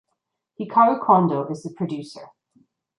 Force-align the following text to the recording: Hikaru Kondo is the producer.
Hikaru 0.59 0.97
Kondo 0.99 1.47
is 1.51 1.61
the 1.61 1.69
producer. 1.69 2.31